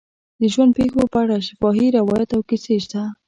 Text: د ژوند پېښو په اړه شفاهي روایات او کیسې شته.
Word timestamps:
د 0.39 0.41
ژوند 0.53 0.71
پېښو 0.79 1.01
په 1.11 1.17
اړه 1.23 1.35
شفاهي 1.47 1.87
روایات 1.97 2.29
او 2.35 2.41
کیسې 2.49 2.75
شته. 2.83 3.01